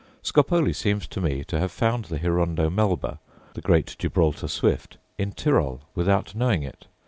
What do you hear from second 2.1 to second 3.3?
hirundo melba,